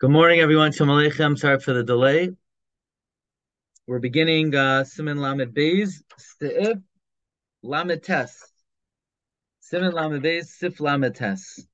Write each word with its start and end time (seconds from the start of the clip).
Good 0.00 0.10
morning, 0.10 0.38
everyone. 0.38 0.70
Shalom 0.70 0.96
Aleichem. 0.96 1.36
Sorry 1.36 1.58
for 1.58 1.72
the 1.72 1.82
delay. 1.82 2.30
We're 3.88 3.98
beginning 3.98 4.54
uh, 4.54 4.84
Siman 4.84 5.18
Lamed 5.18 5.52
Beis, 5.52 6.04
Sif 6.16 6.78
Lamed 7.64 8.00
Tes. 8.04 8.52
Siman 9.60 9.92
Lamed 9.92 10.22
Beis, 10.22 10.44
Sif 10.44 10.78
Lamed 10.78 11.16
Tes. 11.16 11.66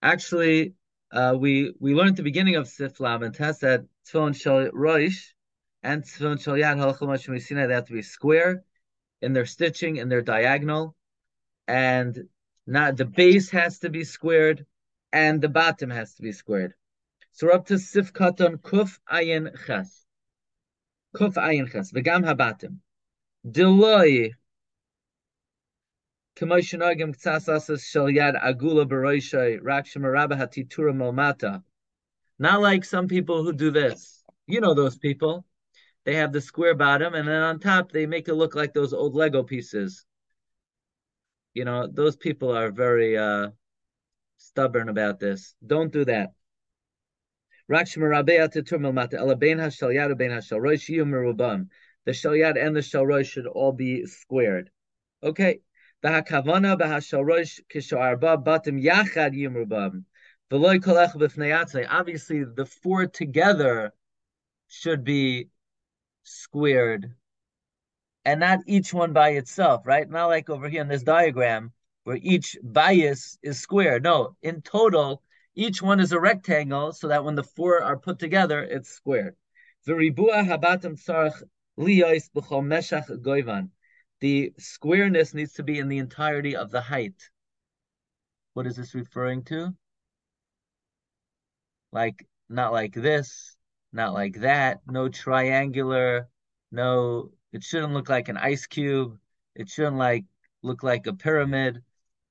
Actually, 0.00 0.76
uh, 1.12 1.36
we 1.38 1.74
we 1.78 1.92
learned 1.92 2.16
the 2.16 2.22
beginning 2.22 2.56
of 2.56 2.68
Sif 2.68 3.00
Lamed 3.00 3.34
Tes 3.34 3.58
that 3.58 3.84
Tefillin 4.06 4.34
Shal 4.34 4.70
Roish 4.70 5.34
and 5.82 6.02
Tefillin 6.02 6.40
Shal 6.40 6.54
Yad 6.54 7.42
Sinai 7.42 7.66
they 7.66 7.74
have 7.74 7.84
to 7.84 7.92
be 7.92 8.00
square 8.00 8.64
in 9.20 9.34
their 9.34 9.44
stitching 9.44 9.96
in 9.96 10.08
their 10.08 10.22
diagonal, 10.22 10.96
and 11.66 12.30
not 12.66 12.96
the 12.96 13.04
base 13.04 13.50
has 13.50 13.80
to 13.80 13.90
be 13.90 14.04
squared, 14.04 14.64
and 15.12 15.42
the 15.42 15.50
bottom 15.50 15.90
has 15.90 16.14
to 16.14 16.22
be 16.22 16.32
squared. 16.32 16.72
So 17.38 17.46
we're 17.46 17.52
up 17.52 17.66
to 17.66 17.78
Sif 17.78 18.12
Katan 18.12 18.56
Kuf 18.56 18.98
Ayin 19.08 19.54
Ches. 19.64 20.04
Kuf 21.14 21.34
Ayin 21.34 21.70
Ches. 21.70 21.92
V'gam 21.92 22.24
Habatim. 22.24 22.78
Deloi. 23.48 24.32
K'moshenagim 26.34 27.14
k'tzasasas 27.14 27.84
shel 27.84 28.06
yad 28.06 28.34
agula 28.42 28.88
b'roishay 28.88 29.60
rak 29.62 29.86
shemarabah 29.86 30.32
hatitura 30.32 30.92
molmata. 30.92 31.62
Not 32.40 32.60
like 32.60 32.84
some 32.84 33.06
people 33.06 33.44
who 33.44 33.52
do 33.52 33.70
this. 33.70 34.24
You 34.48 34.60
know 34.60 34.74
those 34.74 34.98
people. 34.98 35.46
They 36.04 36.16
have 36.16 36.32
the 36.32 36.40
square 36.40 36.74
bottom, 36.74 37.14
and 37.14 37.28
then 37.28 37.40
on 37.40 37.60
top 37.60 37.92
they 37.92 38.06
make 38.06 38.26
it 38.26 38.34
look 38.34 38.56
like 38.56 38.74
those 38.74 38.92
old 38.92 39.14
Lego 39.14 39.44
pieces. 39.44 40.04
You 41.54 41.64
know, 41.64 41.86
those 41.86 42.16
people 42.16 42.50
are 42.50 42.72
very 42.72 43.16
uh, 43.16 43.50
stubborn 44.38 44.88
about 44.88 45.20
this. 45.20 45.54
Don't 45.64 45.92
do 45.92 46.04
that. 46.06 46.32
The 52.08 52.14
shalyad 52.14 52.56
and 52.56 52.74
the 52.74 53.24
should 53.24 53.46
all 53.46 53.72
be 53.72 54.06
squared. 54.06 54.70
Okay. 55.22 55.60
Kisharba 56.02 57.52
batim 58.42 58.82
yachad 58.82 59.34
b'fnei 60.50 61.86
Obviously, 61.90 62.44
the 62.44 62.64
four 62.64 63.06
together 63.06 63.92
should 64.68 65.04
be 65.04 65.48
squared, 66.22 67.14
and 68.24 68.40
not 68.40 68.60
each 68.66 68.94
one 68.94 69.12
by 69.12 69.30
itself, 69.30 69.86
right? 69.86 70.08
Not 70.08 70.26
like 70.26 70.48
over 70.48 70.68
here 70.68 70.82
in 70.82 70.88
this 70.88 71.02
diagram 71.02 71.72
where 72.04 72.18
each 72.22 72.56
bias 72.62 73.38
is 73.42 73.60
square. 73.60 74.00
No, 74.00 74.36
in 74.40 74.62
total, 74.62 75.22
each 75.58 75.82
one 75.82 75.98
is 75.98 76.12
a 76.12 76.20
rectangle, 76.20 76.92
so 76.92 77.08
that 77.08 77.24
when 77.24 77.34
the 77.34 77.42
four 77.42 77.82
are 77.82 77.98
put 77.98 78.20
together, 78.20 78.62
it's 78.62 78.90
squared. 78.90 79.34
The 84.20 84.52
squareness 84.58 85.34
needs 85.34 85.54
to 85.54 85.64
be 85.64 85.80
in 85.80 85.88
the 85.88 85.98
entirety 85.98 86.54
of 86.54 86.70
the 86.70 86.80
height. 86.80 87.30
What 88.54 88.68
is 88.68 88.76
this 88.76 88.94
referring 88.94 89.42
to? 89.46 89.74
Like, 91.90 92.24
not 92.48 92.72
like 92.72 92.94
this, 92.94 93.56
not 93.92 94.12
like 94.14 94.40
that, 94.40 94.78
no 94.86 95.08
triangular, 95.08 96.28
no, 96.70 97.32
it 97.52 97.64
shouldn't 97.64 97.94
look 97.94 98.08
like 98.08 98.28
an 98.28 98.36
ice 98.36 98.66
cube. 98.66 99.18
It 99.56 99.68
shouldn't 99.68 99.96
like 99.96 100.24
look 100.62 100.84
like 100.84 101.08
a 101.08 101.14
pyramid. 101.14 101.82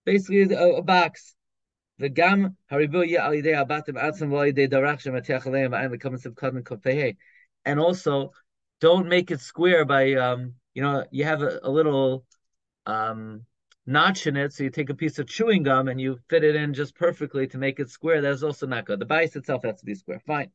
Basically, 0.05 0.43
a, 0.55 0.77
a 0.77 0.81
box. 0.81 1.35
V'gam 2.01 2.55
haribu 2.71 3.17
al 3.17 3.33
yidei 3.33 3.55
abatim 3.55 3.95
atzim 3.95 4.29
v'al 4.29 4.53
yidei 4.53 4.69
darachshem 4.69 5.19
atiach 5.19 5.47
aleim 5.47 5.71
v'ayim 5.71 5.95
v'kamen 5.95 6.21
sivkadin 6.21 6.63
kofehe. 6.63 7.17
And 7.65 7.79
also, 7.79 8.31
don't 8.79 9.07
make 9.07 9.31
it 9.31 9.41
square 9.41 9.85
by, 9.85 10.13
um, 10.13 10.53
you 10.73 10.83
know, 10.83 11.05
you 11.11 11.23
have 11.23 11.41
a, 11.41 11.59
a 11.63 11.69
little 11.69 12.25
um, 12.85 13.45
notch 13.85 14.27
in 14.27 14.37
it, 14.37 14.53
so 14.53 14.63
you 14.63 14.69
take 14.69 14.89
a 14.89 14.95
piece 14.95 15.17
of 15.17 15.27
chewing 15.27 15.63
gum 15.63 15.87
and 15.87 15.99
you 15.99 16.19
fit 16.29 16.43
it 16.43 16.55
in 16.55 16.73
just 16.73 16.95
perfectly 16.95 17.47
to 17.47 17.57
make 17.57 17.79
it 17.79 17.89
square. 17.89 18.21
That's 18.21 18.43
also 18.43 18.67
not 18.67 18.85
good. 18.85 18.99
The 18.99 19.05
bias 19.05 19.35
itself 19.35 19.63
has 19.63 19.79
to 19.79 19.85
be 19.85 19.95
square. 19.95 20.21
Fine. 20.27 20.51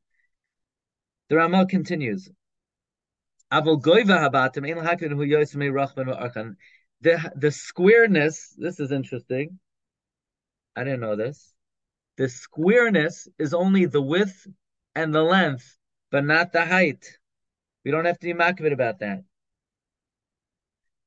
The 1.29 1.37
Ramal 1.37 1.67
continues. 1.67 2.31
The, 3.51 3.63
the 7.35 7.51
squareness, 7.51 8.55
this 8.57 8.81
is 8.81 8.93
interesting. 8.93 9.59
I 10.75 10.85
didn't 10.85 11.01
know 11.01 11.17
this. 11.17 11.55
The 12.17 12.29
squareness 12.29 13.29
is 13.39 13.55
only 13.55 13.87
the 13.87 14.03
width 14.03 14.47
and 14.95 15.15
the 15.15 15.23
length, 15.23 15.79
but 16.11 16.25
not 16.25 16.53
the 16.53 16.65
height. 16.65 17.19
We 17.85 17.91
don't 17.91 18.05
have 18.05 18.19
to 18.19 18.27
be 18.27 18.35
makbid 18.35 18.73
about 18.73 19.01
that. 19.01 19.25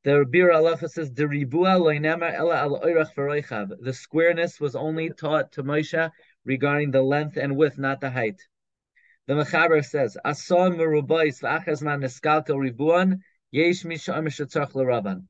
The 0.04 0.26
Bir 0.30 0.52
Allah 0.52 0.78
says 0.88 1.12
the 1.14 1.28
squareness 3.94 4.60
was 4.60 4.76
only 4.76 5.10
taught 5.10 5.52
to 5.54 5.64
Moshe 5.64 6.12
regarding 6.44 6.92
the 6.92 7.02
length 7.02 7.38
and 7.38 7.58
width, 7.58 7.80
not 7.80 8.02
the 8.02 8.12
height. 8.12 8.40
The 9.28 9.34
Mechaber 9.34 9.84
says, 9.84 10.16
"Ason 10.24 10.76
merubais 10.76 11.42
v'achazman 11.42 12.02
neskalkel 12.04 12.58
ribuan 12.58 13.22
yesh 13.50 13.84
misham 13.84 14.28
shetzach 14.28 14.76
l'ravan." 14.76 15.28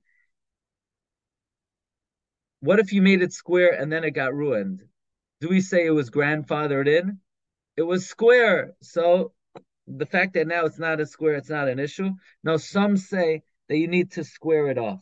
What 2.59 2.79
if 2.79 2.93
you 2.93 3.01
made 3.01 3.21
it 3.21 3.33
square 3.33 3.73
and 3.73 3.91
then 3.91 4.03
it 4.03 4.11
got 4.11 4.33
ruined? 4.33 4.83
Do 5.41 5.49
we 5.49 5.61
say 5.61 5.85
it 5.85 5.91
was 5.91 6.09
grandfathered 6.09 6.87
in? 6.87 7.19
It 7.77 7.83
was 7.83 8.07
square. 8.07 8.73
So 8.81 9.33
the 9.87 10.05
fact 10.05 10.33
that 10.33 10.47
now 10.47 10.65
it's 10.65 10.79
not 10.79 10.99
a 10.99 11.05
square, 11.05 11.35
it's 11.35 11.49
not 11.49 11.67
an 11.67 11.79
issue. 11.79 12.11
No, 12.43 12.57
some 12.57 12.97
say 12.97 13.43
that 13.67 13.77
you 13.77 13.87
need 13.87 14.11
to 14.13 14.23
square 14.23 14.67
it 14.69 14.77
off. 14.77 15.01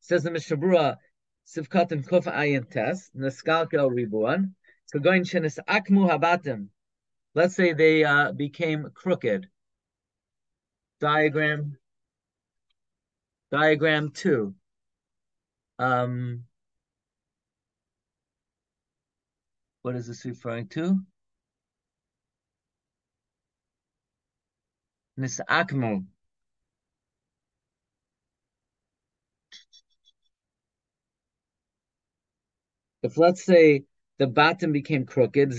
Says 0.00 0.22
the 0.24 0.30
Mishnah 0.30 0.56
Berurah, 0.56 0.96
Sivkatan 1.46 2.06
Kuf 2.06 2.24
Ayin 2.24 2.70
Tes, 2.70 3.10
Neskalkel 3.16 3.90
Ribuan, 3.90 4.52
going 5.00 5.24
Shenis 5.24 5.58
Akmu 5.68 6.10
Habatim. 6.10 6.68
Let's 7.34 7.56
say 7.56 7.72
they 7.72 8.04
uh, 8.04 8.32
became 8.32 8.90
crooked. 8.94 9.48
Diagram, 11.00 11.78
diagram 13.50 14.10
two. 14.10 14.54
Um, 15.82 16.44
what 19.82 19.96
is 19.96 20.06
this 20.06 20.24
referring 20.24 20.68
to? 20.68 21.00
Nisakmo. 25.18 26.04
If 33.02 33.18
let's 33.18 33.44
say 33.44 33.82
the 34.18 34.28
bottom 34.28 34.70
became 34.70 35.04
crooked, 35.04 35.50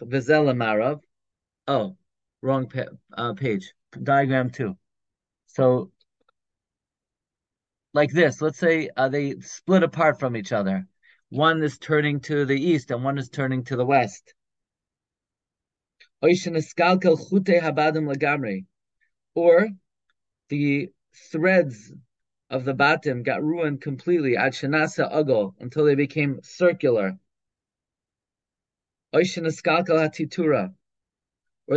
vizel 0.00 0.54
marav. 0.56 1.02
Oh, 1.68 1.98
wrong 2.40 2.70
pa 2.70 2.84
uh, 3.12 3.34
page. 3.34 3.74
Diagram 4.02 4.48
two. 4.48 4.78
So 5.48 5.92
like 7.94 8.10
this. 8.10 8.42
Let's 8.42 8.58
say 8.58 8.90
uh, 8.96 9.08
they 9.08 9.36
split 9.40 9.82
apart 9.82 10.18
from 10.18 10.36
each 10.36 10.52
other. 10.52 10.86
One 11.30 11.62
is 11.62 11.78
turning 11.78 12.20
to 12.22 12.44
the 12.44 12.60
east 12.60 12.90
and 12.90 13.02
one 13.02 13.16
is 13.18 13.30
turning 13.30 13.64
to 13.64 13.76
the 13.76 13.86
west. 13.86 14.34
Or 19.34 19.68
the 20.48 20.88
threads 21.30 21.92
of 22.50 22.64
the 22.64 22.74
bottom 22.74 23.22
got 23.22 23.42
ruined 23.42 23.80
completely 23.80 24.36
at 24.36 24.52
shenasa 24.52 25.12
ugol 25.12 25.54
until 25.60 25.84
they 25.84 25.94
became 25.94 26.40
circular. 26.42 27.18
Or 29.12 29.22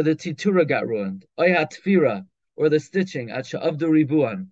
the 0.04 0.16
titura 0.16 0.68
got 0.68 0.88
ruined. 0.88 1.25
Or 2.56 2.69
the 2.69 2.80
stitching 2.80 3.31
at 3.31 3.46
sha'avdu 3.46 3.90
ribuan. 3.90 4.48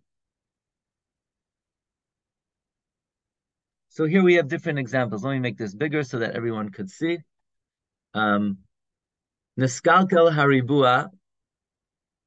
So 3.96 4.04
here 4.04 4.24
we 4.24 4.34
have 4.34 4.50
different 4.50 4.78
examples. 4.78 5.24
Let 5.24 5.32
me 5.32 5.40
make 5.40 5.58
this 5.58 5.74
bigger 5.74 6.04
so 6.04 6.20
that 6.20 6.36
everyone 6.36 6.68
could 6.68 6.90
see. 6.90 7.20
Um, 8.14 8.58
Niskalkel 9.58 10.34
haribua, 10.34 11.12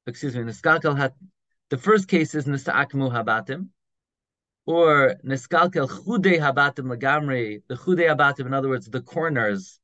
excuse 0.06 0.34
me, 0.34 0.44
Niskalkel 0.44 0.96
hat, 0.96 1.12
the 1.68 1.76
first 1.76 2.08
case 2.08 2.34
is 2.34 2.46
Nisa'akmu 2.46 3.12
habatim, 3.12 3.68
or 4.64 5.16
Niskalkel 5.22 5.88
chude 5.90 6.40
habatim 6.40 6.86
lagamri, 6.86 7.60
the 7.68 7.76
chude 7.76 7.98
habatim, 7.98 8.46
in 8.46 8.54
other 8.54 8.70
words, 8.70 8.88
the 8.88 9.02
corners 9.02 9.78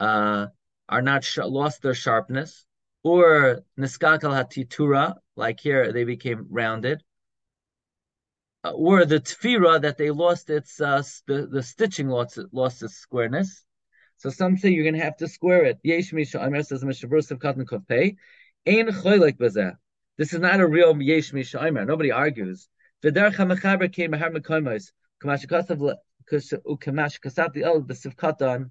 uh, 0.00 0.46
are 0.88 1.02
not 1.02 1.24
sh- 1.24 1.40
lost 1.44 1.82
their 1.82 1.92
sharpness, 1.92 2.64
or 3.04 3.60
Niskalkel 3.78 4.32
hatitura, 4.32 5.16
like 5.36 5.60
here, 5.60 5.92
they 5.92 6.04
became 6.04 6.46
rounded, 6.48 7.02
uh, 8.64 8.70
or 8.70 9.04
the 9.04 9.20
tefira 9.20 9.80
that 9.80 9.96
they 9.96 10.10
lost 10.10 10.50
its 10.50 10.80
uh, 10.80 11.02
the 11.26 11.46
the 11.46 11.62
stitching 11.62 12.08
lost 12.08 12.38
lost 12.52 12.82
its 12.82 12.96
squareness. 12.96 13.64
So 14.18 14.28
some 14.28 14.58
say 14.58 14.70
you're 14.70 14.84
going 14.84 14.96
to 14.96 15.04
have 15.04 15.16
to 15.18 15.28
square 15.28 15.64
it. 15.64 15.78
Yesh 15.82 16.12
Misha 16.12 16.42
Omer 16.44 16.62
says 16.62 16.82
of 16.82 16.90
Katan 16.90 17.64
Kuf 17.64 17.88
Pei. 17.88 18.16
Ein 18.66 18.88
choylek 18.88 19.38
bezeh. 19.38 19.74
This 20.18 20.34
is 20.34 20.40
not 20.40 20.60
a 20.60 20.66
real 20.66 21.00
Yesh 21.00 21.32
Misha 21.32 21.64
Omer. 21.66 21.86
Nobody 21.86 22.10
argues. 22.10 22.68
V'derech 23.02 23.36
ha-mechaber 23.36 23.90
came 23.90 24.10
mahar 24.10 24.30
mekoimos. 24.30 24.92
Kamash 25.22 25.46
kasav 25.46 25.96
ukamash 26.30 27.18
kasat 27.18 27.54
the 27.54 27.62
el 27.64 27.80
b'sivkatan 27.80 28.70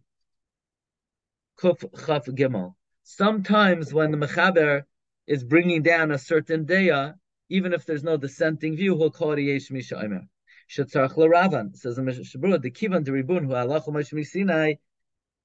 kuf 1.60 1.84
chaf 2.06 2.26
gimel. 2.26 2.76
Sometimes 3.04 3.92
when 3.92 4.12
the 4.12 4.18
mechaber 4.18 4.84
is 5.26 5.44
bringing 5.44 5.82
down 5.82 6.12
a 6.12 6.20
certain 6.20 6.68
daya, 6.68 7.16
even 7.50 7.74
if 7.74 7.86
there's 7.86 8.04
no 8.04 8.18
dissenting 8.18 8.75
view, 8.75 8.96
he'll 8.96 9.12
call 9.12 9.34
it 9.34 9.42
Yesh 9.42 9.72
Misha 9.72 10.01
Omer. 10.01 10.28
Shetzarach 10.69 11.18
l'Ravan 11.18 11.75
says 11.75 11.96
the 11.96 12.04
Mishnah 12.04 12.25
Berurah 12.40 12.62
the 12.62 12.69
kivan 12.69 13.04
de 13.04 13.12
ribun 13.12 13.46
hu 13.46 13.54
halachu 13.54 13.88
Moshe 13.88 14.25
Sinai. 14.25 14.75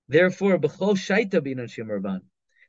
Therefore, 0.06 0.58
b'chol 0.58 0.96
shaita 0.96 1.40
binan 1.40 1.66
shim 1.66 1.88
rabban. 1.88 2.20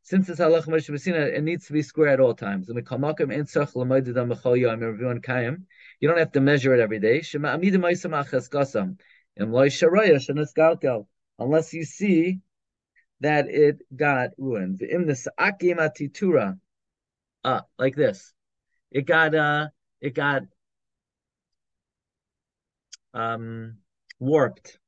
Since 0.03 0.29
it's 0.29 0.39
halacha 0.39 0.67
Moshe 0.67 0.89
Messina, 0.89 1.17
it 1.17 1.43
needs 1.43 1.67
to 1.67 1.73
be 1.73 1.81
square 1.81 2.07
at 2.09 2.21
all 2.21 2.33
times. 2.33 2.69
You 2.69 2.75
don't 2.75 2.87
have 6.17 6.31
to 6.31 6.41
measure 6.41 6.75
it 6.75 6.79
every 6.79 6.99
day. 6.99 7.21
Unless 11.37 11.73
you 11.73 11.83
see 11.83 12.39
that 13.19 13.49
it 13.49 13.81
got 13.95 14.29
ruined. 14.37 14.81
Ah, 17.43 17.65
like 17.77 17.95
this. 17.95 18.33
It 18.91 19.05
got 19.05 19.35
uh 19.35 19.67
it 20.01 20.13
got 20.13 20.43
um 23.13 23.77
warped 24.19 24.79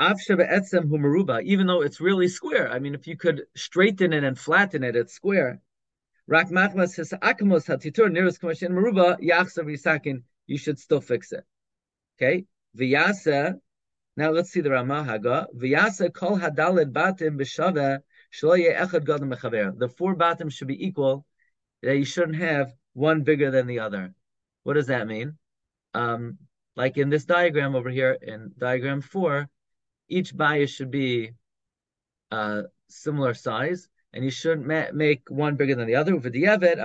even 0.00 1.66
though 1.66 1.82
it's 1.82 2.00
really 2.00 2.28
square. 2.28 2.70
I 2.70 2.78
mean, 2.78 2.94
if 2.94 3.06
you 3.06 3.18
could 3.18 3.42
straighten 3.54 4.14
it 4.14 4.24
and 4.24 4.38
flatten 4.38 4.82
it, 4.82 4.96
it's 4.96 5.12
square. 5.12 5.60
You 10.46 10.58
should 10.58 10.78
still 10.78 11.00
fix 11.00 11.32
it. 11.32 11.44
Okay. 12.16 12.46
V'yasa. 12.78 13.54
Now 14.16 14.30
let's 14.30 14.50
see 14.50 14.60
the 14.60 14.70
Ramah 14.70 15.04
Haga. 15.04 15.48
V'yasa 15.54 16.12
kol 16.12 16.38
hadalid 16.38 16.92
batim 16.92 17.38
b'shava 17.38 18.00
The 18.32 19.92
four 19.96 20.16
batim 20.16 20.50
should 20.52 20.68
be 20.68 20.86
equal. 20.86 21.26
That 21.82 21.96
you 21.96 22.04
shouldn't 22.04 22.36
have 22.36 22.72
one 22.92 23.22
bigger 23.22 23.50
than 23.50 23.66
the 23.66 23.80
other. 23.80 24.14
What 24.62 24.74
does 24.74 24.88
that 24.88 25.06
mean? 25.06 25.38
Um, 25.94 26.38
like 26.76 26.98
in 26.98 27.10
this 27.10 27.24
diagram 27.24 27.74
over 27.74 27.90
here, 27.90 28.18
in 28.20 28.52
diagram 28.58 29.00
four, 29.00 29.48
each 30.08 30.36
bias 30.36 30.70
should 30.70 30.90
be 30.90 31.32
uh, 32.30 32.62
similar 32.88 33.34
size, 33.34 33.88
and 34.12 34.24
you 34.24 34.30
shouldn't 34.30 34.66
ma- 34.66 34.92
make 34.92 35.28
one 35.30 35.56
bigger 35.56 35.74
than 35.74 35.86
the 35.86 35.96
other. 35.96 36.16
But 36.16 36.32
the 36.32 36.42
Evid, 36.42 36.78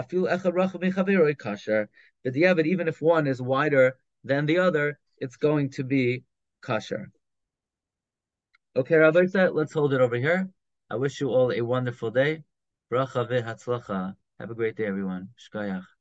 even 2.65 2.88
if 2.88 3.01
one 3.01 3.27
is 3.27 3.41
wider 3.41 3.98
than 4.24 4.45
the 4.45 4.59
other, 4.59 5.00
it's 5.18 5.36
going 5.36 5.69
to 5.71 5.83
be 5.83 6.24
kosher. 6.62 7.12
Okay, 8.75 8.95
Rabbi 8.95 9.25
let's 9.51 9.74
hold 9.74 9.94
it 9.94 10.01
over 10.01 10.15
here. 10.15 10.50
I 10.90 10.96
wish 10.96 11.20
you 11.22 11.30
all 11.30 11.52
a 11.52 11.62
wonderful 11.62 12.12
day. 12.12 12.44
Bracha 12.92 13.28
Have 14.40 14.52
a 14.52 14.56
great 14.56 14.76
day, 14.76 14.86
everyone. 14.86 15.30
Shkayach. 15.38 15.94